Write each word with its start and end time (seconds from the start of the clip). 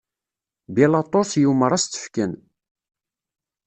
Bilaṭus 0.75 1.31
yumeṛ 1.43 1.71
ad 1.73 1.79
s-tt-fken. 1.83 2.33